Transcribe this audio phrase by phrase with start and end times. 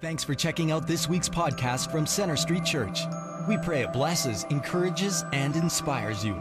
[0.00, 3.00] Thanks for checking out this week's podcast from Center Street Church.
[3.48, 6.36] We pray it blesses, encourages, and inspires you.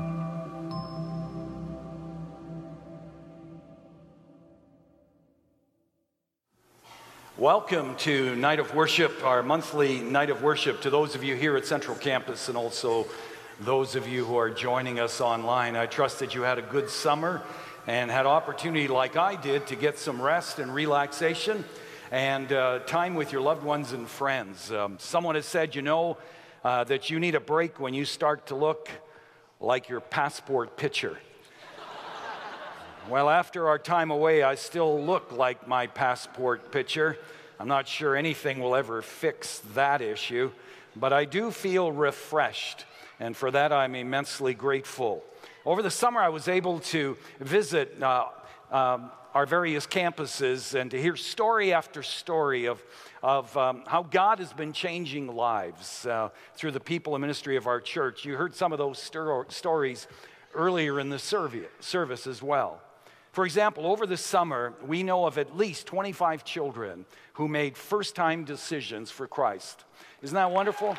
[7.36, 11.58] Welcome to Night of Worship, our monthly Night of Worship, to those of you here
[11.58, 13.08] at Central Campus and also
[13.62, 15.76] those of you who are joining us online.
[15.76, 17.42] I trust that you had a good summer
[17.88, 21.66] and had opportunity, like I did, to get some rest and relaxation
[22.12, 24.72] and uh, time with your loved ones and friends.
[24.72, 26.18] Um, someone has said, you know,
[26.64, 28.90] uh, that you need a break when you start to look
[29.60, 31.18] like your passport picture.
[33.10, 37.18] well, after our time away, I still look like my passport picture.
[37.60, 40.52] I'm not sure anything will ever fix that issue,
[40.96, 42.86] but I do feel refreshed,
[43.20, 45.24] and for that I'm immensely grateful.
[45.66, 48.28] Over the summer, I was able to visit uh,
[48.72, 52.84] um, our various campuses and to hear story after story of,
[53.22, 57.68] of um, how God has been changing lives uh, through the people and ministry of
[57.68, 58.26] our church.
[58.26, 60.08] You heard some of those stories
[60.56, 62.82] earlier in the service as well.
[63.32, 68.16] For example, over the summer, we know of at least 25 children who made first
[68.16, 69.86] time decisions for Christ.
[70.24, 70.98] Isn't that wonderful?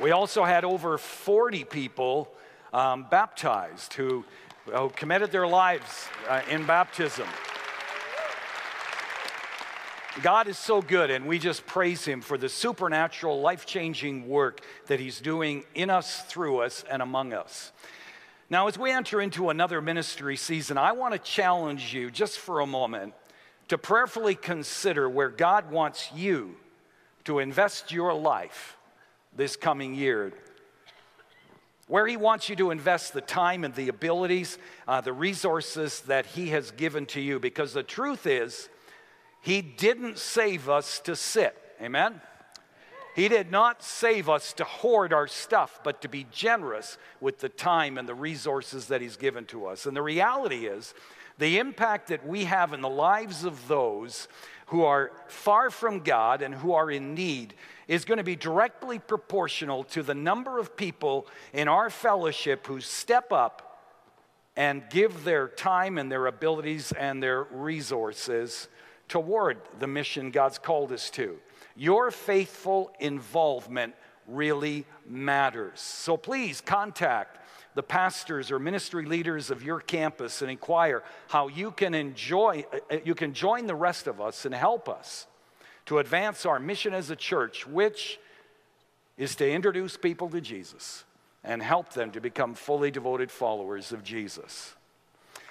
[0.00, 2.32] We also had over 40 people
[2.72, 4.24] um, baptized who,
[4.66, 7.26] who, committed their lives uh, in baptism.
[10.22, 14.60] God is so good, and we just praise Him for the supernatural, life changing work
[14.86, 17.72] that He's doing in us, through us, and among us.
[18.50, 22.60] Now, as we enter into another ministry season, I want to challenge you just for
[22.60, 23.14] a moment
[23.68, 26.56] to prayerfully consider where God wants you
[27.24, 28.76] to invest your life
[29.34, 30.34] this coming year
[31.92, 34.56] where He wants you to invest the time and the abilities,
[34.88, 37.38] uh, the resources that He has given to you.
[37.38, 38.70] Because the truth is,
[39.42, 41.54] He didn't save us to sit.
[41.82, 42.22] Amen?
[43.14, 47.50] He did not save us to hoard our stuff, but to be generous with the
[47.50, 49.84] time and the resources that He's given to us.
[49.84, 50.94] And the reality is,
[51.38, 54.28] the impact that we have in the lives of those
[54.66, 57.54] who are far from God and who are in need
[57.88, 62.80] is going to be directly proportional to the number of people in our fellowship who
[62.80, 63.72] step up
[64.56, 68.68] and give their time and their abilities and their resources
[69.08, 71.38] toward the mission God's called us to.
[71.76, 73.94] Your faithful involvement
[74.26, 75.80] really matters.
[75.80, 77.38] So please contact
[77.74, 82.96] the pastors or ministry leaders of your campus and inquire how you can enjoy uh,
[83.04, 85.26] you can join the rest of us and help us
[85.86, 88.18] to advance our mission as a church which
[89.16, 91.04] is to introduce people to Jesus
[91.44, 94.74] and help them to become fully devoted followers of Jesus.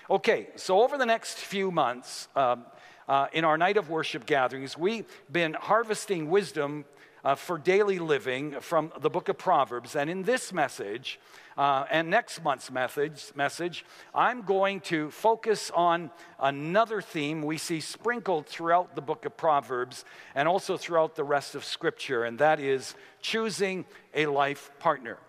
[0.10, 2.66] Okay, so over the next few months, um,
[3.08, 6.86] uh, in our night of worship gatherings, we've been harvesting wisdom
[7.24, 9.96] uh, for daily living from the book of Proverbs.
[9.96, 11.20] And in this message,
[11.62, 13.86] uh, and next month's message, message,
[14.16, 20.04] I'm going to focus on another theme we see sprinkled throughout the book of Proverbs
[20.34, 23.86] and also throughout the rest of Scripture, and that is choosing
[24.16, 25.20] a life partner.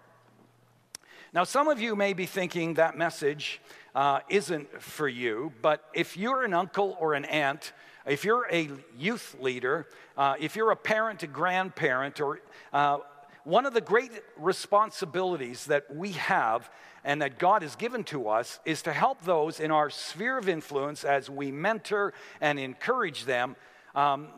[1.35, 3.61] Now, some of you may be thinking that message
[3.95, 7.75] uh, isn't for you, but if you're an uncle or an aunt,
[8.07, 12.41] if you're a youth leader, uh, if you're a parent, a grandparent, or
[12.73, 13.01] uh,
[13.45, 16.71] one of the great responsibilities that we have
[17.05, 20.49] and that God has given to us is to help those in our sphere of
[20.49, 23.57] influence as we mentor and encourage them,
[23.95, 24.29] um,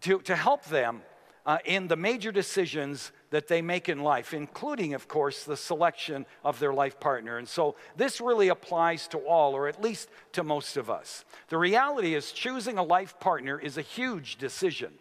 [0.00, 1.02] to, to help them
[1.44, 6.26] uh, in the major decisions that they make in life, including, of course, the selection
[6.44, 7.38] of their life partner.
[7.38, 11.24] And so this really applies to all, or at least to most of us.
[11.48, 14.92] The reality is, choosing a life partner is a huge decision.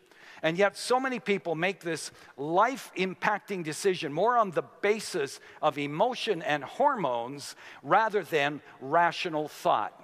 [0.45, 5.79] And yet, so many people make this life impacting decision more on the basis of
[5.79, 9.99] emotion and hormones rather than rational thought.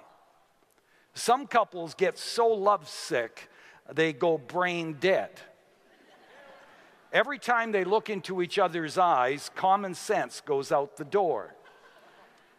[1.14, 3.50] Some couples get so lovesick,
[3.88, 5.30] they go brain dead.
[7.12, 11.54] Every time they look into each other's eyes, common sense goes out the door.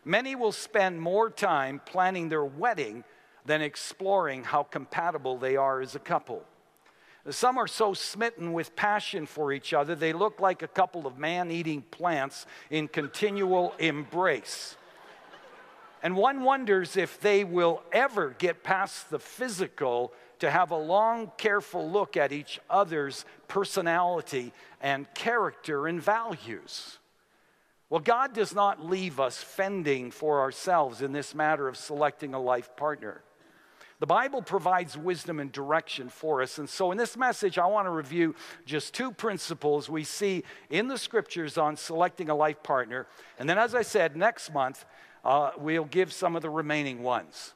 [0.06, 3.03] Many will spend more time planning their wedding
[3.45, 6.45] than exploring how compatible they are as a couple.
[7.29, 11.17] Some are so smitten with passion for each other, they look like a couple of
[11.17, 14.75] man eating plants in continual embrace.
[16.01, 21.31] And one wonders if they will ever get past the physical to have a long,
[21.37, 26.99] careful look at each other's personality and character and values.
[27.89, 32.41] Well, God does not leave us fending for ourselves in this matter of selecting a
[32.41, 33.21] life partner.
[34.03, 36.57] The Bible provides wisdom and direction for us.
[36.57, 38.35] And so, in this message, I want to review
[38.65, 43.07] just two principles we see in the scriptures on selecting a life partner.
[43.39, 44.83] And then, as I said, next month,
[45.23, 47.53] uh, we'll give some of the remaining ones.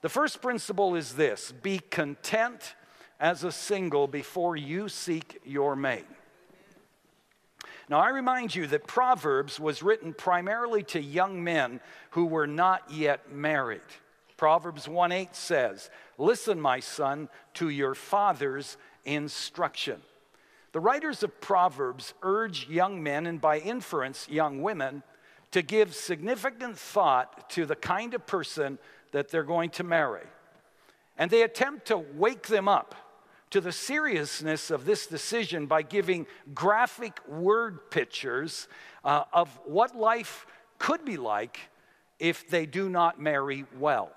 [0.00, 2.76] The first principle is this be content
[3.20, 6.06] as a single before you seek your mate.
[7.90, 11.78] Now, I remind you that Proverbs was written primarily to young men
[12.12, 13.82] who were not yet married.
[14.40, 20.00] Proverbs 1 8 says, Listen, my son, to your father's instruction.
[20.72, 25.02] The writers of Proverbs urge young men, and by inference, young women,
[25.50, 28.78] to give significant thought to the kind of person
[29.12, 30.24] that they're going to marry.
[31.18, 32.94] And they attempt to wake them up
[33.50, 38.68] to the seriousness of this decision by giving graphic word pictures
[39.04, 40.46] uh, of what life
[40.78, 41.60] could be like
[42.18, 44.12] if they do not marry well.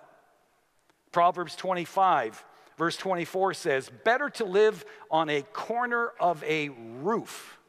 [1.13, 2.43] Proverbs 25,
[2.75, 7.59] verse 24 says, Better to live on a corner of a roof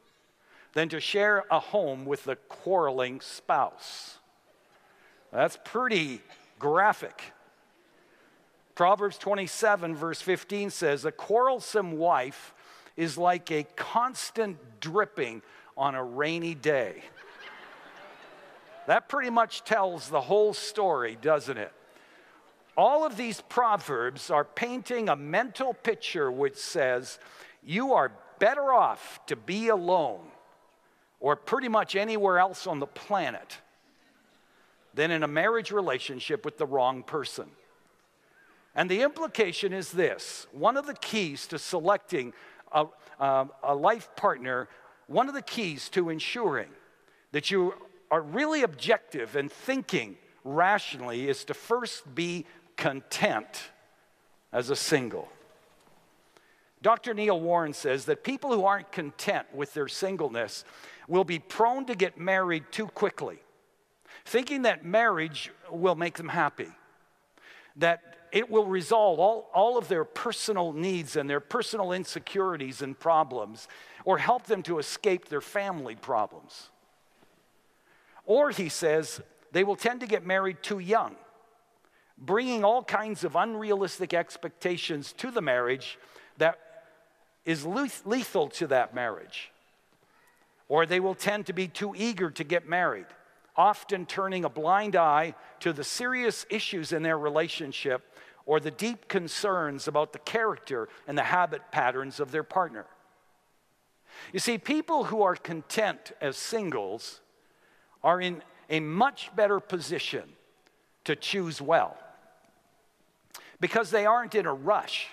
[0.73, 4.17] than to share a home with a quarreling spouse.
[5.31, 6.21] That's pretty
[6.59, 7.21] graphic.
[8.73, 12.53] Proverbs 27, verse 15 says, A quarrelsome wife
[12.97, 15.43] is like a constant dripping
[15.77, 17.03] on a rainy day.
[18.87, 21.71] that pretty much tells the whole story, doesn't it?
[22.77, 27.19] All of these proverbs are painting a mental picture which says
[27.63, 30.27] you are better off to be alone
[31.19, 33.59] or pretty much anywhere else on the planet
[34.93, 37.49] than in a marriage relationship with the wrong person.
[38.75, 42.33] And the implication is this one of the keys to selecting
[42.71, 42.87] a,
[43.19, 44.67] a, life partner,
[45.07, 46.67] one of the keys to ensuring
[47.31, 47.73] that you
[48.11, 52.45] are really objective and thinking rationally is to first be
[52.77, 53.71] content
[54.51, 55.29] as a single.
[56.81, 57.13] Dr.
[57.13, 60.63] Neil Warren says that people who aren't content with their singleness
[61.07, 63.39] will be prone to get married too quickly,
[64.23, 66.69] thinking that marriage will make them happy,
[67.75, 72.99] that it will resolve all, all of their personal needs and their personal insecurities and
[72.99, 73.67] problems,
[74.03, 76.69] or help them to escape their family problems.
[78.25, 79.21] Or, he says,
[79.51, 81.15] they will tend to get married too young
[82.17, 85.97] bringing all kinds of unrealistic expectations to the marriage
[86.37, 86.59] that
[87.45, 89.51] is lethal to that marriage.
[90.67, 93.05] Or they will tend to be too eager to get married,
[93.55, 98.11] often turning a blind eye to the serious issues in their relationship
[98.47, 102.85] or the deep concerns about the character and the habit patterns of their partner.
[104.31, 107.21] You see, people who are content as singles
[108.03, 110.23] are in a much better position
[111.03, 111.97] to choose well
[113.59, 115.07] because they aren't in a rush.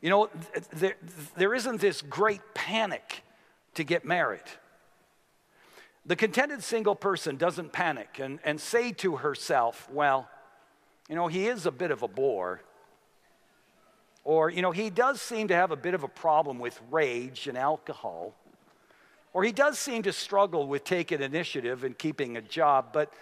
[0.00, 0.30] You know,
[0.72, 0.96] there,
[1.36, 3.22] there isn't this great panic
[3.74, 4.42] to get married.
[6.06, 10.28] The contented single person doesn't panic and, and say to herself, well,
[11.08, 12.60] you know, he is a bit of a bore.
[14.24, 17.46] Or, you know, he does seem to have a bit of a problem with rage
[17.46, 18.34] and alcohol.
[19.32, 23.12] Or he does seem to struggle with taking initiative and keeping a job, but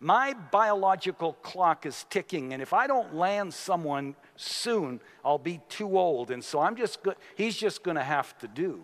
[0.00, 5.98] my biological clock is ticking, and if I don't land someone soon, I'll be too
[5.98, 6.30] old.
[6.30, 8.82] And so I'm just go- he's just going to have to do.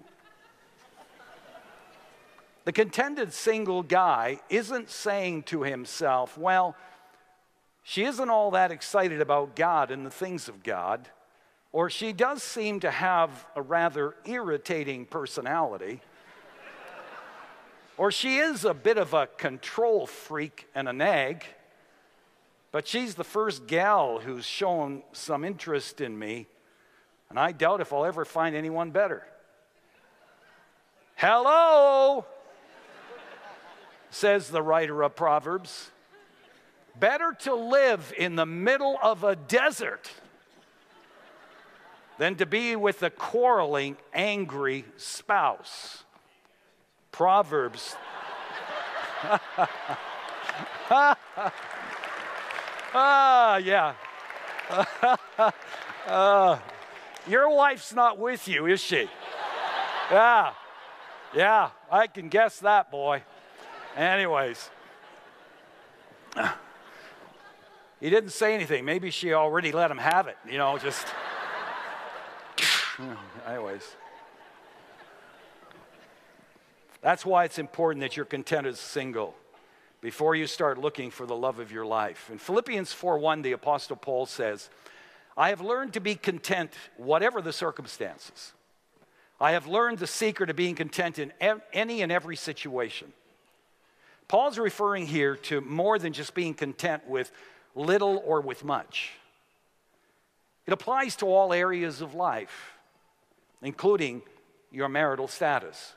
[2.64, 6.74] The contented single guy isn't saying to himself, well,
[7.82, 11.08] she isn't all that excited about God and the things of God,
[11.70, 16.00] or she does seem to have a rather irritating personality.
[17.96, 21.44] Or she is a bit of a control freak and a nag,
[22.72, 26.46] but she's the first gal who's shown some interest in me,
[27.30, 29.24] and I doubt if I'll ever find anyone better.
[31.14, 32.24] Hello,
[34.10, 35.90] says the writer of Proverbs.
[36.98, 40.10] Better to live in the middle of a desert
[42.18, 46.03] than to be with a quarreling, angry spouse.
[47.14, 47.94] Proverbs.
[52.92, 53.94] ah, yeah.
[56.08, 56.58] uh,
[57.28, 59.08] your wife's not with you, is she?
[60.10, 60.54] Yeah.
[61.36, 63.22] Yeah, I can guess that, boy.
[63.96, 64.70] Anyways.
[68.00, 68.84] He didn't say anything.
[68.84, 71.06] Maybe she already let him have it, you know, just.
[73.46, 73.84] Anyways.
[77.04, 79.36] That's why it's important that you're content as single.
[80.04, 82.28] before you start looking for the love of your life.
[82.30, 84.68] In Philippians 4:1, the Apostle Paul says,
[85.34, 88.52] I have learned to be content, whatever the circumstances.
[89.40, 91.32] I have learned the secret of being content in
[91.72, 93.14] any and every situation.
[94.28, 97.32] Paul's referring here to more than just being content with
[97.74, 99.12] little or with much.
[100.66, 102.74] It applies to all areas of life,
[103.62, 104.20] including
[104.70, 105.94] your marital status.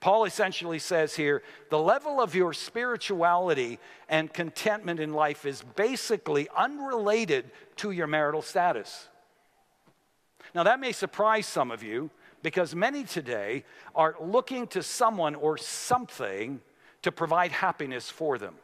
[0.00, 3.78] Paul essentially says here the level of your spirituality
[4.08, 9.08] and contentment in life is basically unrelated to your marital status.
[10.54, 12.10] Now, that may surprise some of you
[12.42, 13.64] because many today
[13.94, 16.60] are looking to someone or something
[17.02, 18.54] to provide happiness for them.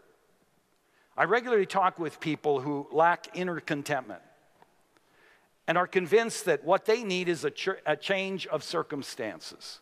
[1.17, 4.23] I regularly talk with people who lack inner contentment
[5.67, 9.81] and are convinced that what they need is a, ch- a change of circumstances.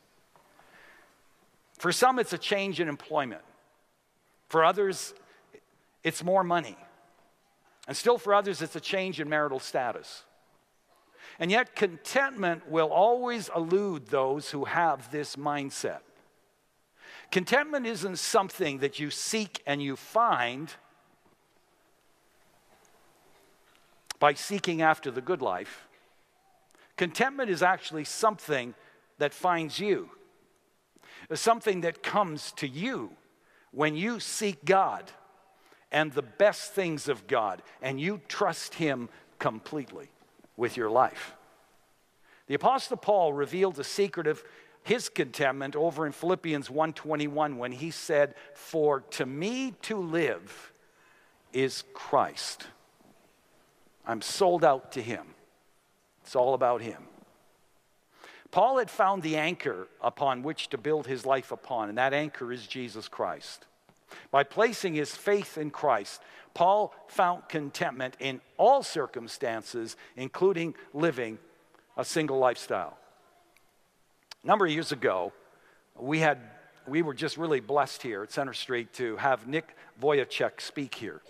[1.83, 3.43] For some, it's a change in employment.
[4.49, 5.15] For others,
[6.05, 6.77] it's more money.
[7.89, 10.23] And still, for others, it's a change in marital status.
[11.41, 16.03] And yet, contentment will always elude those who have this mindset.
[17.33, 20.73] Contentment isn't something that you seek and you find
[24.21, 25.89] by seeking after the good life.
[26.97, 28.73] Contentment is actually something
[29.19, 30.11] that finds you,
[31.37, 33.11] something that comes to you
[33.71, 35.11] when you seek God
[35.91, 39.09] and the best things of God and you trust Him
[39.39, 40.09] completely
[40.57, 41.35] with your life.
[42.47, 44.43] The apostle Paul revealed the secret of
[44.83, 50.73] his contentment over in Philippians 1:21 when he said, "For to me to live
[51.53, 52.67] is Christ."
[54.05, 55.35] I'm sold out to him.
[56.23, 57.09] It's all about him.
[58.53, 62.53] Paul had found the anchor upon which to build his life upon, and that anchor
[62.53, 63.67] is Jesus Christ.
[64.31, 66.21] By placing his faith in Christ,
[66.53, 71.39] Paul found contentment in all circumstances, including living
[71.97, 72.99] a single lifestyle.
[74.45, 75.33] A number of years ago,
[75.99, 76.39] we, had,
[76.87, 81.23] we were just really blessed here at Center Street to have Nick Vujicic speak here.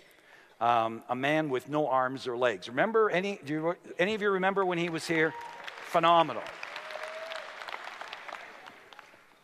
[0.59, 2.67] Um, a man with no arms or legs.
[2.67, 3.39] Remember any?
[3.45, 5.33] Do you, any of you remember when he was here?
[5.85, 6.43] Phenomenal.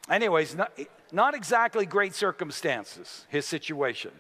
[0.10, 0.78] Anyways, not,
[1.12, 4.12] not exactly great circumstances, his situation.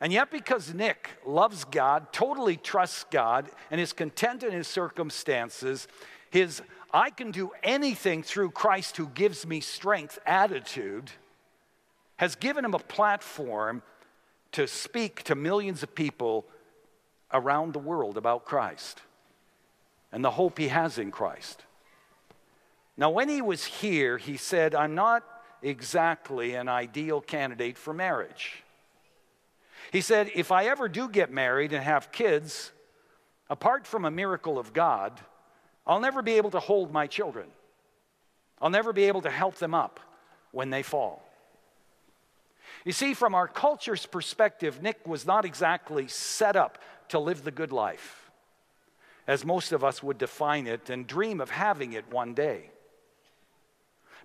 [0.00, 5.88] And yet, because Nick loves God, totally trusts God, and is content in his circumstances,
[6.30, 6.62] his
[6.92, 11.10] I can do anything through Christ who gives me strength attitude
[12.18, 13.82] has given him a platform
[14.52, 16.46] to speak to millions of people
[17.32, 19.00] around the world about Christ
[20.12, 21.64] and the hope he has in Christ.
[22.96, 25.22] Now, when he was here, he said, I'm not
[25.62, 28.62] exactly an ideal candidate for marriage.
[29.92, 32.72] He said, If I ever do get married and have kids,
[33.50, 35.20] apart from a miracle of God,
[35.86, 37.48] I'll never be able to hold my children.
[38.60, 40.00] I'll never be able to help them up
[40.50, 41.22] when they fall.
[42.84, 47.50] You see, from our culture's perspective, Nick was not exactly set up to live the
[47.50, 48.30] good life,
[49.26, 52.70] as most of us would define it and dream of having it one day.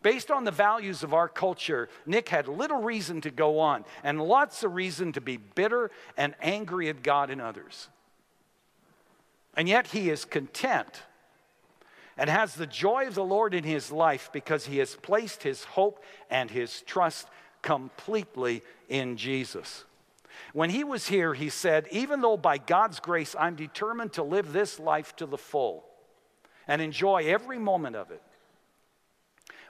[0.02, 4.22] Based on the values of our culture, Nick had little reason to go on and
[4.22, 7.88] lots of reason to be bitter and angry at God and others.
[9.56, 11.04] And yet he is content
[12.18, 15.64] and has the joy of the Lord in his life because he has placed his
[15.64, 17.28] hope and his trust
[17.62, 19.86] completely in Jesus.
[20.54, 24.52] When he was here, he said, Even though by God's grace I'm determined to live
[24.52, 25.86] this life to the full
[26.68, 28.22] and enjoy every moment of it,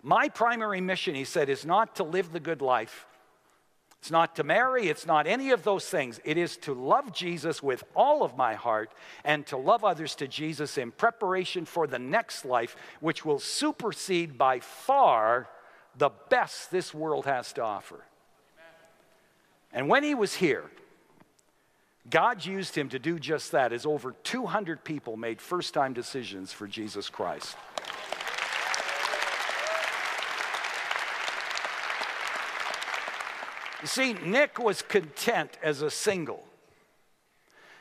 [0.03, 3.05] my primary mission, he said, is not to live the good life.
[3.99, 6.19] It's not to marry, it's not any of those things.
[6.25, 8.91] It is to love Jesus with all of my heart
[9.23, 14.39] and to love others to Jesus in preparation for the next life, which will supersede
[14.39, 15.47] by far
[15.95, 18.03] the best this world has to offer.
[19.71, 20.63] And when he was here,
[22.09, 26.51] God used him to do just that, as over 200 people made first time decisions
[26.51, 27.55] for Jesus Christ.
[33.81, 36.43] You see, Nick was content as a single.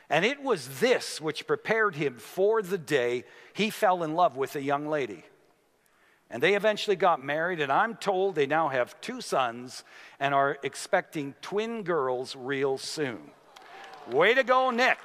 [0.08, 4.56] And it was this which prepared him for the day he fell in love with
[4.56, 5.24] a young lady.
[6.30, 9.84] And they eventually got married, and I'm told they now have two sons
[10.18, 13.32] and are expecting twin girls real soon.
[14.10, 14.98] Way to go, Nick.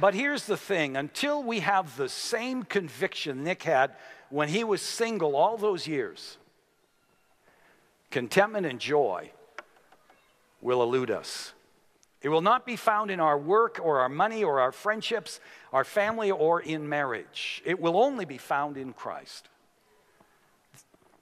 [0.00, 3.92] But here's the thing until we have the same conviction Nick had
[4.28, 6.36] when he was single all those years,
[8.10, 9.30] contentment and joy
[10.60, 11.52] will elude us.
[12.22, 15.40] It will not be found in our work or our money or our friendships,
[15.72, 17.62] our family, or in marriage.
[17.66, 19.48] It will only be found in Christ.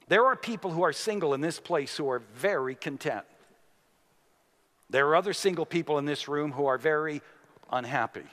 [0.07, 3.25] There are people who are single in this place who are very content.
[4.89, 7.21] There are other single people in this room who are very
[7.69, 8.25] unhappy.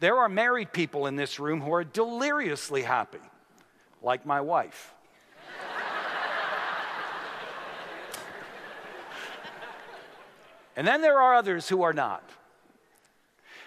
[0.00, 3.20] There are married people in this room who are deliriously happy,
[4.02, 4.94] like my wife.
[10.76, 12.22] and then there are others who are not.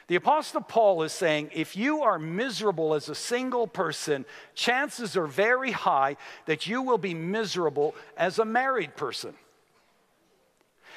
[0.10, 5.28] The Apostle Paul is saying if you are miserable as a single person, chances are
[5.28, 9.36] very high that you will be miserable as a married person.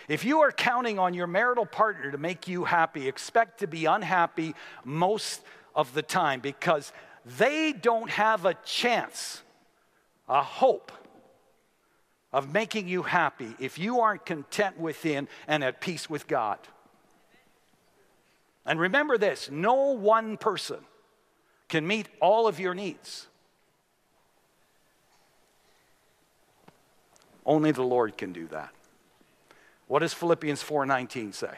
[0.09, 3.87] If you are counting on your marital partner to make you happy, expect to be
[3.87, 4.55] unhappy
[4.85, 5.41] most
[5.75, 6.93] of the time because
[7.39, 9.43] they don't have a chance,
[10.29, 10.93] a hope
[12.33, 16.59] of making you happy if you aren't content within and at peace with God.
[18.65, 20.79] And remember this no one person
[21.69, 23.27] can meet all of your needs.
[27.45, 28.71] Only the Lord can do that.
[29.93, 31.55] What does Philippians 4:19 say?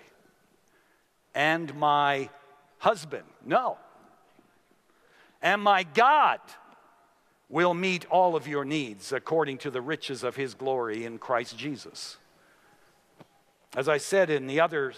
[1.36, 2.30] And my
[2.78, 3.22] husband.
[3.44, 3.78] No.
[5.40, 6.40] And my God
[7.48, 11.56] will meet all of your needs according to the riches of his glory in Christ
[11.56, 12.16] Jesus.
[13.76, 14.94] As I said in the other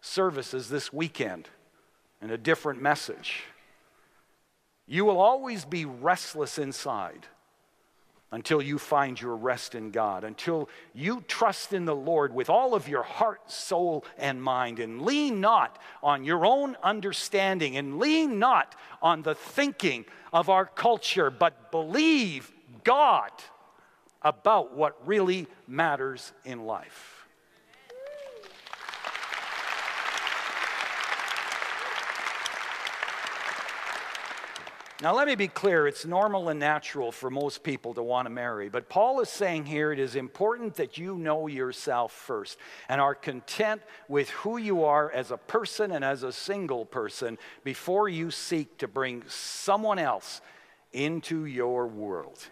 [0.00, 1.50] services this weekend,
[2.20, 3.44] in a different message,
[4.84, 7.28] you will always be restless inside
[8.34, 12.74] until you find your rest in God, until you trust in the Lord with all
[12.74, 18.40] of your heart, soul, and mind, and lean not on your own understanding, and lean
[18.40, 22.50] not on the thinking of our culture, but believe
[22.82, 23.30] God
[24.20, 27.13] about what really matters in life.
[35.02, 38.30] Now, let me be clear it's normal and natural for most people to want to
[38.30, 43.00] marry, but Paul is saying here it is important that you know yourself first and
[43.00, 48.08] are content with who you are as a person and as a single person before
[48.08, 50.40] you seek to bring someone else
[50.92, 52.46] into your world.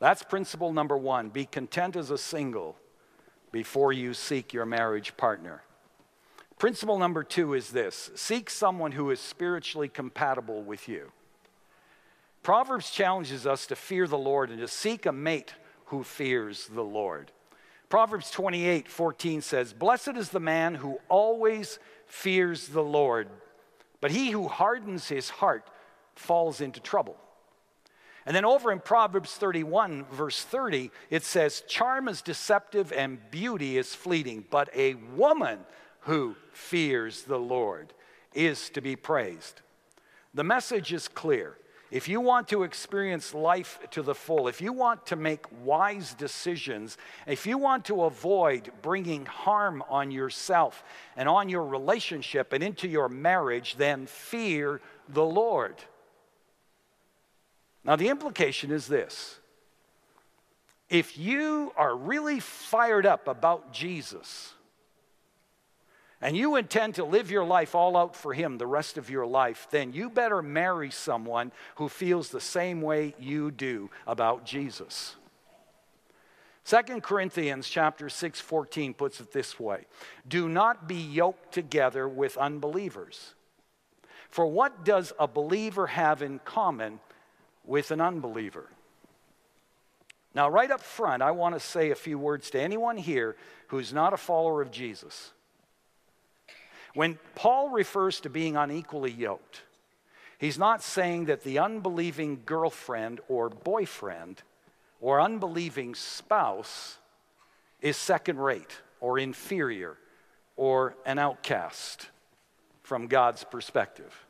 [0.00, 2.76] That's principle number one be content as a single
[3.52, 5.62] before you seek your marriage partner.
[6.58, 11.12] Principle number two is this seek someone who is spiritually compatible with you.
[12.42, 15.54] Proverbs challenges us to fear the Lord and to seek a mate
[15.86, 17.30] who fears the Lord.
[17.88, 23.28] Proverbs 28 14 says, Blessed is the man who always fears the Lord,
[24.00, 25.68] but he who hardens his heart
[26.14, 27.16] falls into trouble.
[28.24, 33.78] And then over in Proverbs 31, verse 30, it says, Charm is deceptive and beauty
[33.78, 35.60] is fleeting, but a woman
[36.06, 37.92] who fears the Lord
[38.32, 39.60] is to be praised.
[40.34, 41.56] The message is clear.
[41.90, 46.14] If you want to experience life to the full, if you want to make wise
[46.14, 50.82] decisions, if you want to avoid bringing harm on yourself
[51.16, 55.76] and on your relationship and into your marriage, then fear the Lord.
[57.84, 59.38] Now, the implication is this
[60.88, 64.52] if you are really fired up about Jesus,
[66.20, 69.26] and you intend to live your life all out for Him the rest of your
[69.26, 75.16] life, then you better marry someone who feels the same way you do about Jesus.
[76.64, 79.84] 2 Corinthians chapter 6 14 puts it this way
[80.26, 83.34] Do not be yoked together with unbelievers.
[84.30, 86.98] For what does a believer have in common
[87.64, 88.68] with an unbeliever?
[90.34, 93.36] Now, right up front, I want to say a few words to anyone here
[93.68, 95.32] who's not a follower of Jesus.
[96.96, 99.60] When Paul refers to being unequally yoked,
[100.38, 104.42] he's not saying that the unbelieving girlfriend or boyfriend
[105.02, 106.96] or unbelieving spouse
[107.82, 109.98] is second rate or inferior
[110.56, 112.08] or an outcast
[112.82, 114.26] from God's perspective.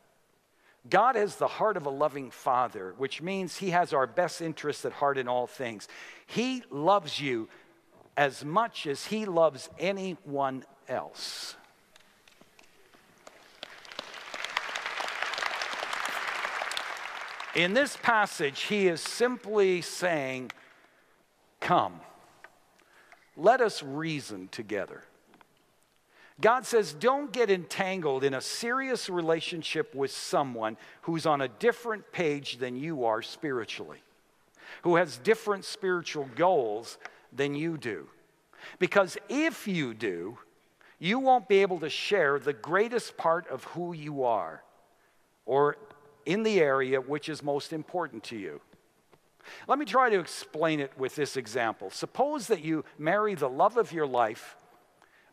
[0.91, 4.85] God has the heart of a loving father, which means he has our best interests
[4.85, 5.87] at heart in all things.
[6.27, 7.49] He loves you
[8.17, 11.55] as much as he loves anyone else.
[17.57, 20.53] In this passage, he is simply saying,
[21.59, 22.01] Come,
[23.35, 25.03] let us reason together.
[26.39, 32.13] God says, don't get entangled in a serious relationship with someone who's on a different
[32.13, 34.03] page than you are spiritually,
[34.83, 36.99] who has different spiritual goals
[37.33, 38.07] than you do.
[38.79, 40.37] Because if you do,
[40.99, 44.63] you won't be able to share the greatest part of who you are
[45.47, 45.79] or
[46.27, 48.61] in the area which is most important to you.
[49.69, 51.91] Let me try to explain it with this example.
[51.91, 54.57] Suppose that you marry the love of your life,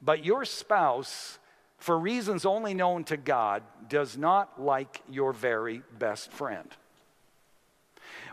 [0.01, 1.39] but your spouse,
[1.79, 6.69] for reasons only known to God, does not like your very best friend.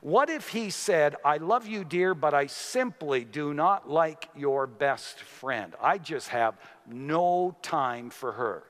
[0.03, 4.67] What if he said, I love you, dear, but I simply do not like your
[4.67, 5.75] best friend?
[5.81, 8.65] I just have no time for her.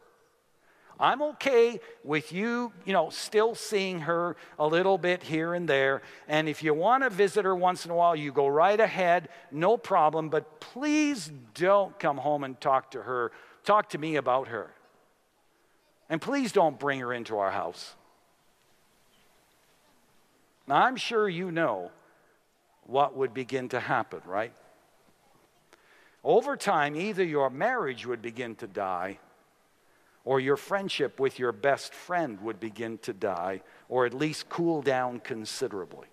[1.01, 6.03] I'm okay with you, you know, still seeing her a little bit here and there.
[6.29, 9.31] And if you want to visit her once in a while, you go right ahead,
[9.51, 10.29] no problem.
[10.29, 13.33] But please don't come home and talk to her.
[13.65, 14.75] Talk to me about her.
[16.11, 17.95] And please don't bring her into our house.
[20.69, 21.93] Now, I'm sure you know
[22.85, 24.53] what would begin to happen, right?
[26.23, 29.19] Over time, either your marriage would begin to die
[30.31, 34.81] or your friendship with your best friend would begin to die, or at least cool
[34.81, 36.07] down considerably.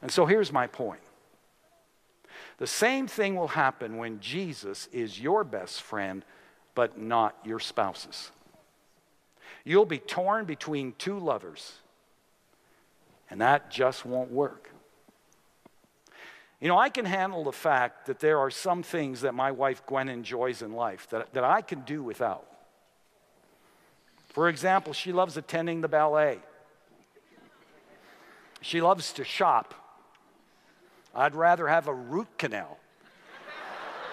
[0.00, 1.00] And so here's my point
[2.58, 6.24] the same thing will happen when Jesus is your best friend,
[6.76, 8.30] but not your spouse's.
[9.64, 11.78] You'll be torn between two lovers,
[13.28, 14.69] and that just won't work.
[16.60, 19.84] You know, I can handle the fact that there are some things that my wife
[19.86, 22.46] Gwen enjoys in life that, that I can do without.
[24.28, 26.38] For example, she loves attending the ballet.
[28.60, 29.74] She loves to shop.
[31.14, 32.78] I'd rather have a root canal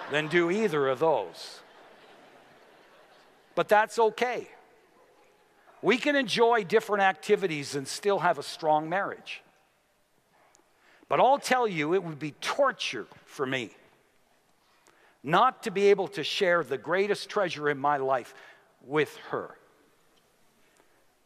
[0.10, 1.60] than do either of those.
[3.56, 4.48] But that's okay.
[5.82, 9.42] We can enjoy different activities and still have a strong marriage.
[11.10, 13.72] But I'll tell you, it would be torture for me
[15.24, 18.34] not to be able to share the greatest treasure in my life
[18.86, 19.58] with her.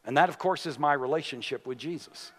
[0.04, 2.32] And that, of course, is my relationship with Jesus.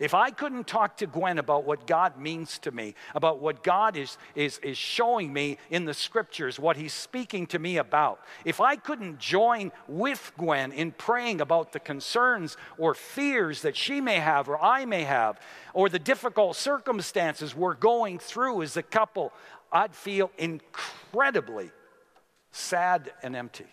[0.00, 3.98] If I couldn't talk to Gwen about what God means to me, about what God
[3.98, 8.62] is, is, is showing me in the scriptures, what He's speaking to me about, if
[8.62, 14.16] I couldn't join with Gwen in praying about the concerns or fears that she may
[14.16, 15.38] have or I may have,
[15.74, 19.34] or the difficult circumstances we're going through as a couple,
[19.70, 21.70] I'd feel incredibly
[22.52, 23.66] sad and empty.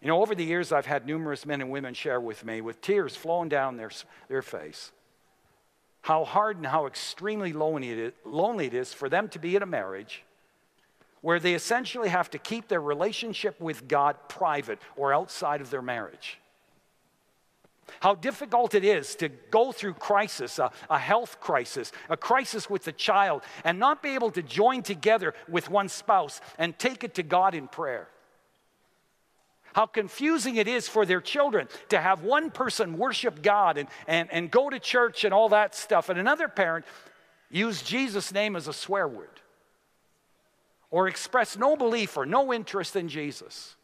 [0.00, 2.80] You know, over the years, I've had numerous men and women share with me, with
[2.80, 3.90] tears flowing down their,
[4.28, 4.92] their face,
[6.02, 8.12] how hard and how extremely lonely it, is,
[8.60, 10.22] it is for them to be in a marriage
[11.22, 15.82] where they essentially have to keep their relationship with God private or outside of their
[15.82, 16.38] marriage.
[18.00, 22.86] How difficult it is to go through crisis, a, a, health crisis, a crisis with
[22.86, 27.14] a child, and not be able to join together with one spouse and take it
[27.14, 28.08] to God in prayer
[29.76, 34.26] how confusing it is for their children to have one person worship God and, and,
[34.32, 36.86] and go to church and all that stuff, and another parent
[37.50, 39.28] use Jesus' name as a swear word
[40.90, 43.76] or express no belief or no interest in Jesus.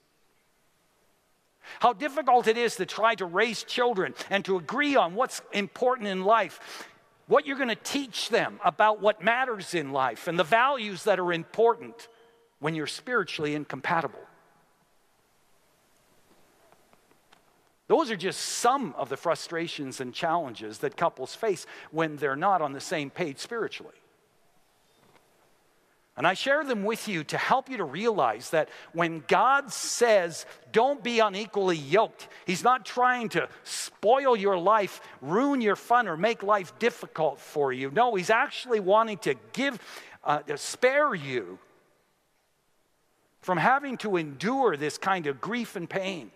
[1.80, 6.08] How difficult it is to try to raise children and to agree on what's important
[6.08, 6.88] in life,
[7.26, 11.20] what you're going to teach them about what matters in life, and the values that
[11.20, 12.08] are important
[12.60, 14.26] when you're spiritually incompatible.
[17.92, 22.62] Those are just some of the frustrations and challenges that couples face when they're not
[22.62, 23.92] on the same page spiritually.
[26.16, 30.46] And I share them with you to help you to realize that when God says,
[30.72, 36.16] don't be unequally yoked, He's not trying to spoil your life, ruin your fun, or
[36.16, 37.90] make life difficult for you.
[37.90, 39.78] No, He's actually wanting to give,
[40.24, 41.58] uh, to spare you
[43.42, 46.30] from having to endure this kind of grief and pain.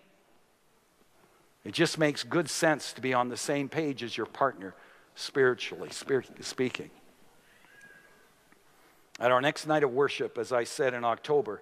[1.67, 4.73] It just makes good sense to be on the same page as your partner
[5.15, 6.89] spiritually speaking.
[9.19, 11.61] At our next night of worship, as I said in October,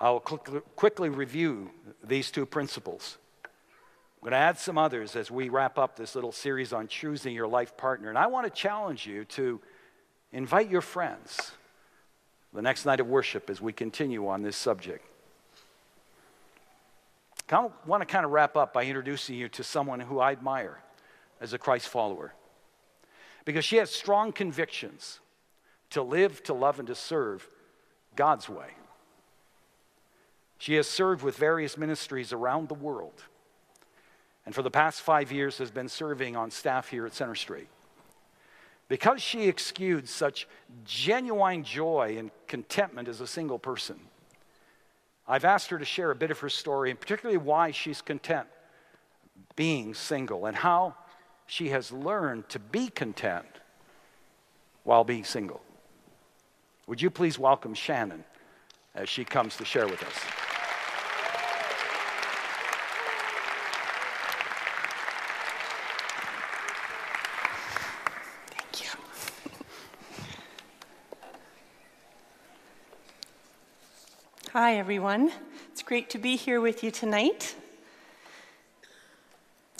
[0.00, 1.70] I'll quickly review
[2.02, 3.18] these two principles.
[3.44, 7.36] I'm going to add some others as we wrap up this little series on choosing
[7.36, 8.08] your life partner.
[8.08, 9.60] And I want to challenge you to
[10.32, 11.52] invite your friends
[12.52, 15.06] the next night of worship as we continue on this subject.
[17.52, 20.78] I want to kind of wrap up by introducing you to someone who I admire
[21.40, 22.34] as a Christ follower
[23.44, 25.20] because she has strong convictions,
[25.90, 27.48] to live, to love, and to serve
[28.16, 28.68] God's way.
[30.58, 33.24] She has served with various ministries around the world,
[34.46, 37.68] and for the past five years has been serving on staff here at Center Street.
[38.88, 40.46] Because she exudes such
[40.84, 43.98] genuine joy and contentment as a single person,
[45.32, 48.46] I've asked her to share a bit of her story, and particularly why she's content
[49.56, 50.94] being single and how
[51.46, 53.46] she has learned to be content
[54.84, 55.62] while being single.
[56.86, 58.24] Would you please welcome Shannon
[58.94, 60.41] as she comes to share with us?
[74.52, 75.32] Hi, everyone.
[75.70, 77.54] It's great to be here with you tonight.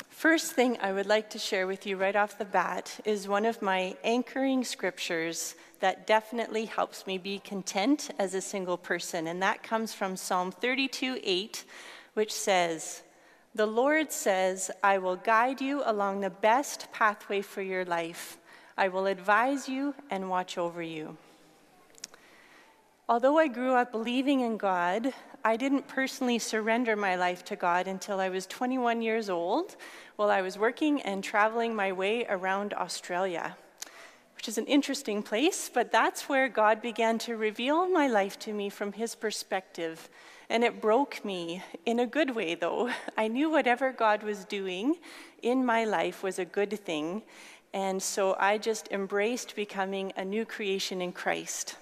[0.08, 3.44] First thing I would like to share with you right off the bat is one
[3.44, 9.42] of my anchoring scriptures that definitely helps me be content as a single person, and
[9.42, 11.64] that comes from Psalm 32 8,
[12.14, 13.02] which says,
[13.54, 18.38] The Lord says, I will guide you along the best pathway for your life.
[18.78, 21.18] I will advise you and watch over you.
[23.12, 25.12] Although I grew up believing in God,
[25.44, 29.76] I didn't personally surrender my life to God until I was 21 years old
[30.16, 33.54] while I was working and traveling my way around Australia,
[34.34, 38.54] which is an interesting place, but that's where God began to reveal my life to
[38.54, 40.08] me from His perspective.
[40.48, 42.88] And it broke me in a good way, though.
[43.18, 44.94] I knew whatever God was doing
[45.42, 47.24] in my life was a good thing.
[47.74, 51.76] And so I just embraced becoming a new creation in Christ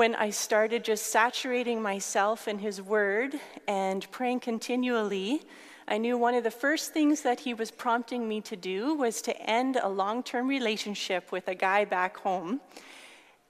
[0.00, 5.42] when I started just saturating myself in His Word and praying continually,
[5.86, 9.20] I knew one of the first things that He was prompting me to do was
[9.20, 12.62] to end a long term relationship with a guy back home.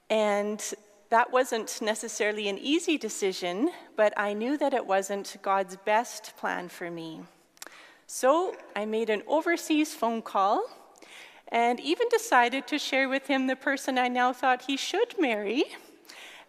[0.09, 0.61] And
[1.09, 6.67] that wasn't necessarily an easy decision, but I knew that it wasn't God's best plan
[6.67, 7.21] for me.
[8.07, 10.65] So I made an overseas phone call
[11.47, 15.63] and even decided to share with him the person I now thought he should marry.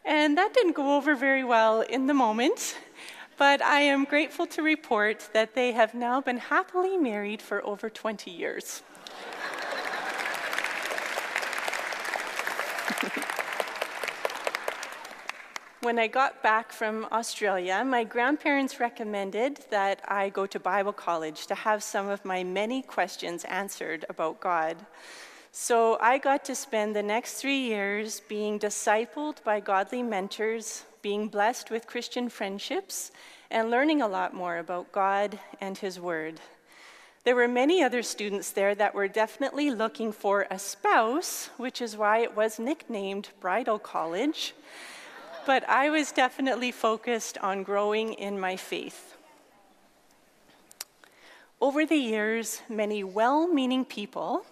[0.04, 2.76] And that didn't go over very well in the moment,
[3.38, 7.88] but I am grateful to report that they have now been happily married for over
[7.88, 8.82] 20 years.
[15.82, 21.46] when I got back from Australia, my grandparents recommended that I go to Bible college
[21.48, 24.86] to have some of my many questions answered about God.
[25.54, 31.28] So I got to spend the next three years being discipled by godly mentors, being
[31.28, 33.10] blessed with Christian friendships,
[33.50, 36.40] and learning a lot more about God and His Word.
[37.24, 41.98] There were many other students there that were definitely looking for a spouse, which is
[41.98, 44.54] why it was nicknamed Bridal College.
[45.44, 49.18] But I was definitely focused on growing in my faith.
[51.60, 54.46] Over the years, many well meaning people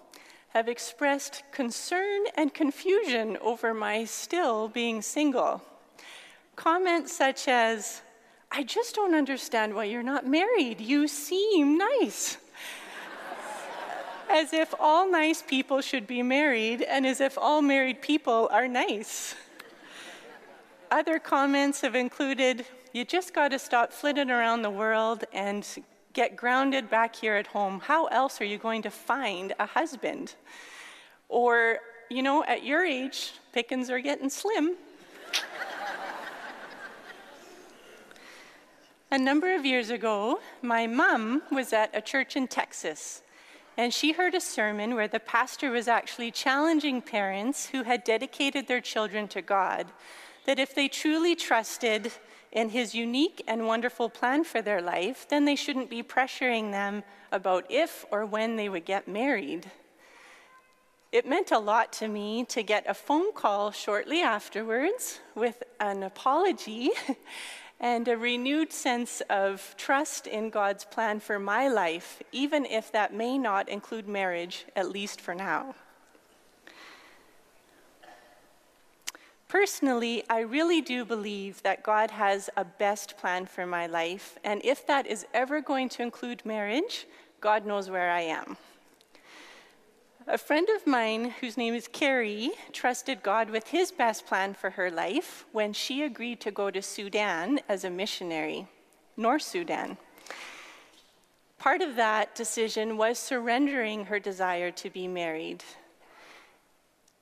[0.50, 5.62] have expressed concern and confusion over my still being single.
[6.56, 8.02] Comments such as,
[8.50, 10.80] I just don't understand why you're not married.
[10.80, 12.36] You seem nice.
[14.28, 18.66] as if all nice people should be married, and as if all married people are
[18.66, 19.36] nice.
[20.90, 25.64] Other comments have included, you just got to stop flitting around the world and
[26.12, 30.34] get grounded back here at home, how else are you going to find a husband?
[31.28, 34.76] Or, you know, at your age, pickings are getting slim.
[39.10, 43.22] a number of years ago, my mom was at a church in Texas,
[43.76, 48.66] and she heard a sermon where the pastor was actually challenging parents who had dedicated
[48.66, 49.86] their children to God
[50.46, 52.12] that if they truly trusted
[52.52, 57.02] in his unique and wonderful plan for their life, then they shouldn't be pressuring them
[57.30, 59.70] about if or when they would get married.
[61.12, 66.02] It meant a lot to me to get a phone call shortly afterwards with an
[66.02, 66.90] apology
[67.80, 73.14] and a renewed sense of trust in God's plan for my life, even if that
[73.14, 75.74] may not include marriage, at least for now.
[79.50, 84.60] Personally, I really do believe that God has a best plan for my life, and
[84.64, 87.08] if that is ever going to include marriage,
[87.40, 88.56] God knows where I am.
[90.28, 94.70] A friend of mine, whose name is Carrie, trusted God with his best plan for
[94.70, 98.68] her life when she agreed to go to Sudan as a missionary,
[99.16, 99.96] North Sudan.
[101.58, 105.64] Part of that decision was surrendering her desire to be married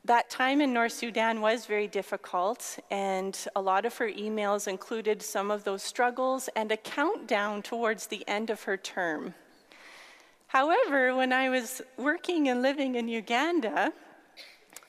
[0.09, 5.21] that time in North Sudan was very difficult, and a lot of her emails included
[5.21, 9.35] some of those struggles and a countdown towards the end of her term.
[10.47, 13.93] However, when I was working and living in Uganda,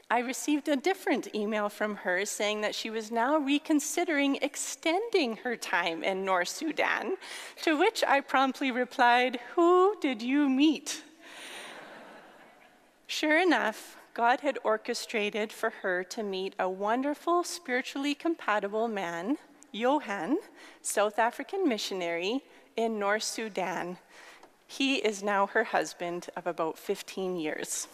[0.10, 5.58] I received a different email from her saying that she was now reconsidering extending her
[5.58, 7.18] time in North Sudan,
[7.64, 11.04] to which I promptly replied, Who did you meet?
[13.06, 19.38] sure enough, God had orchestrated for her to meet a wonderful, spiritually compatible man,
[19.72, 20.40] Johan,
[20.82, 22.44] South African missionary
[22.76, 23.98] in North Sudan
[24.72, 27.88] he is now her husband of about 15 years.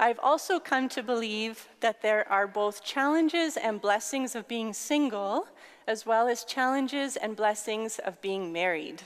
[0.00, 5.48] I've also come to believe that there are both challenges and blessings of being single,
[5.88, 9.02] as well as challenges and blessings of being married.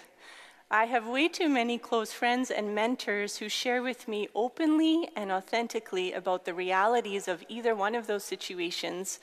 [0.69, 5.31] I have way too many close friends and mentors who share with me openly and
[5.31, 9.21] authentically about the realities of either one of those situations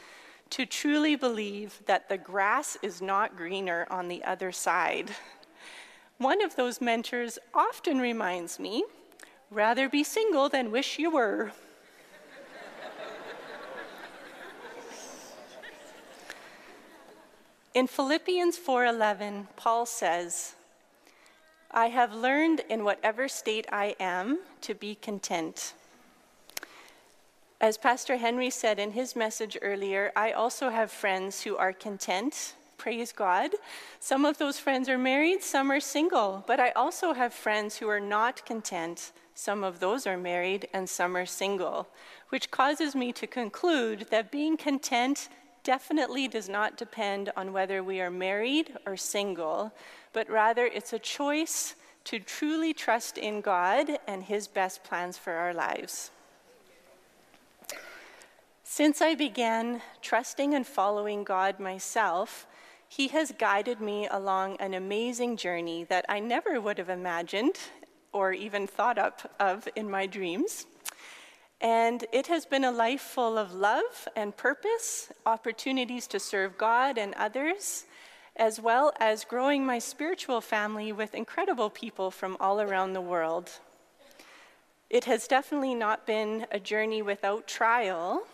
[0.52, 5.12] to truly believe that the grass is not greener on the other side.
[6.18, 8.86] One of those mentors often reminds me
[9.52, 11.52] rather be single than wish you were.
[17.74, 20.56] In Philippians 4:11, Paul says,
[21.70, 25.74] "I have learned in whatever state I am to be content."
[27.62, 32.56] As Pastor Henry said in his message earlier, I also have friends who are content.
[32.78, 33.54] Praise God.
[34.00, 37.90] Some of those friends are married, some are single, but I also have friends who
[37.90, 39.12] are not content.
[39.36, 41.88] Some of those are married and some are single,
[42.30, 45.30] which causes me to conclude that being content
[45.70, 49.72] definitely does not depend on whether we are married or single,
[50.14, 55.34] but rather it's a choice to truly trust in God and His best plans for
[55.34, 56.10] our lives.
[58.64, 62.48] Since I began trusting and following God myself,
[62.88, 67.60] He has guided me along an amazing journey that I never would have imagined
[68.12, 70.66] or even thought up of in my dreams.
[71.62, 76.98] And it has been a life full of love and purpose, opportunities to serve God
[76.98, 77.86] and others,
[78.36, 83.52] as well as growing my spiritual family with incredible people from all around the world.
[84.90, 88.26] It has definitely not been a journey without trial,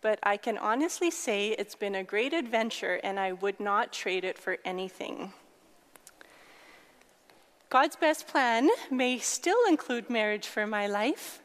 [0.00, 4.24] but I can honestly say it's been a great adventure and I would not trade
[4.24, 5.32] it for anything.
[7.70, 11.40] God's best plan may still include marriage for my life,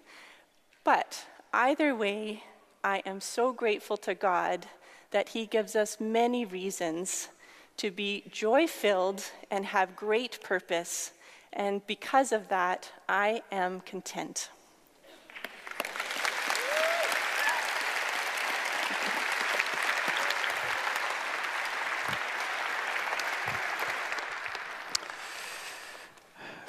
[0.84, 2.44] but either way,
[2.84, 4.68] I am so grateful to God
[5.12, 7.30] that He gives us many reasons
[7.78, 11.12] to be joy filled and have great purpose.
[11.52, 14.50] And because of that, I am content.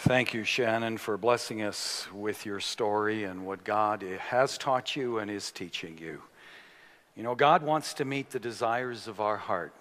[0.07, 5.17] Thank you, Shannon, for blessing us with your story and what God has taught you
[5.19, 6.21] and is teaching you.
[7.17, 9.73] You know, God wants to meet the desires of our heart,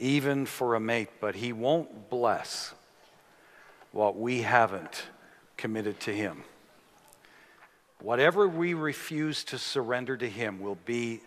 [0.00, 2.74] even for a mate, but He won't bless
[3.92, 5.04] what we haven't
[5.56, 6.42] committed to Him.
[8.00, 11.20] Whatever we refuse to surrender to Him will be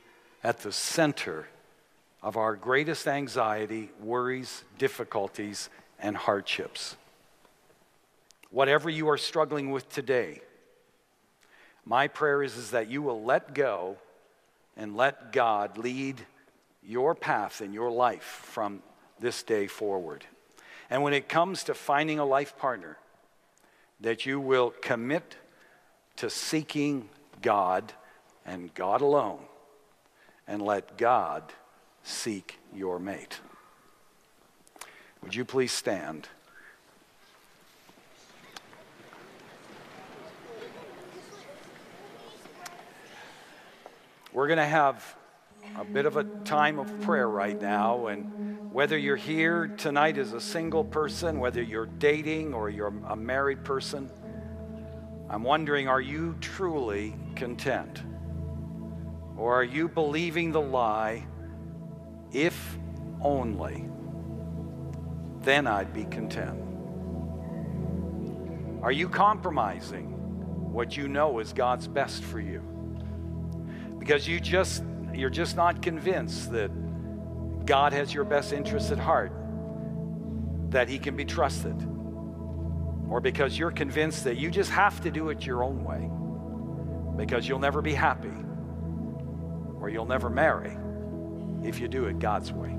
[0.43, 1.47] at the center
[2.21, 6.97] of our greatest anxiety, worries, difficulties, and hardships
[8.55, 10.39] whatever you are struggling with today,
[11.83, 13.97] my prayer is, is that you will let go
[14.77, 16.21] and let God lead
[16.81, 18.81] your path in your life from
[19.19, 20.23] this day forward.
[20.89, 22.97] And when it comes to finding a life partner,
[23.99, 25.35] that you will commit
[26.15, 27.09] to seeking
[27.41, 27.91] God
[28.45, 29.39] and God alone,
[30.47, 31.43] and let God
[32.03, 33.41] seek your mate.
[35.21, 36.29] Would you please stand?
[44.35, 45.15] We're going to have
[45.77, 48.07] a bit of a time of prayer right now.
[48.07, 53.15] And whether you're here tonight as a single person, whether you're dating or you're a
[53.15, 54.11] married person,
[55.29, 58.03] I'm wondering are you truly content?
[59.37, 61.25] Or are you believing the lie,
[62.33, 62.77] if
[63.21, 63.85] only,
[65.43, 66.59] then I'd be content?
[68.83, 72.74] Are you compromising what you know is God's best for you?
[74.05, 74.83] Because you just
[75.15, 76.69] you're just not convinced that
[77.65, 79.31] God has your best interests at heart,
[80.69, 81.75] that He can be trusted.
[83.09, 86.09] or because you're convinced that you just have to do it your own way,
[87.17, 88.33] because you'll never be happy,
[89.79, 90.77] or you'll never marry
[91.63, 92.75] if you do it God's way.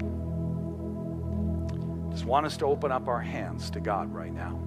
[2.11, 4.61] Just want us to open up our hands to God right now.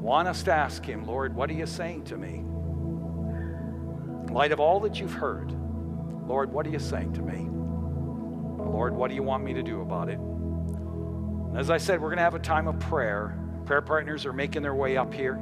[0.00, 2.44] Want us to ask Him, Lord, what are you saying to me?
[4.32, 5.52] In light of all that you've heard,
[6.26, 7.50] Lord, what are you saying to me?
[8.64, 10.18] Lord, what do you want me to do about it?
[10.18, 13.38] And as I said, we're going to have a time of prayer.
[13.66, 15.38] Prayer partners are making their way up here.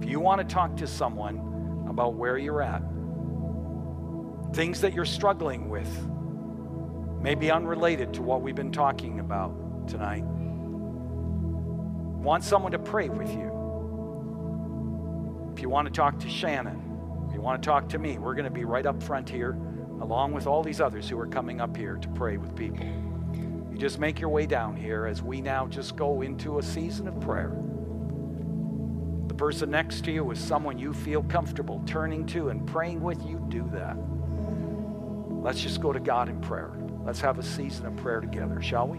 [0.00, 2.80] If you want to talk to someone about where you're at,
[4.54, 6.08] things that you're struggling with,
[7.20, 10.24] maybe unrelated to what we've been talking about tonight,
[12.24, 13.52] want someone to pray with you.
[15.54, 16.85] If you want to talk to Shannon,
[17.26, 19.58] if you want to talk to me, we're going to be right up front here,
[20.00, 22.86] along with all these others who are coming up here to pray with people.
[23.70, 27.08] You just make your way down here as we now just go into a season
[27.08, 27.54] of prayer.
[29.28, 33.22] The person next to you is someone you feel comfortable turning to and praying with,
[33.26, 33.96] you do that.
[35.42, 36.72] Let's just go to God in prayer.
[37.04, 38.98] Let's have a season of prayer together, shall we?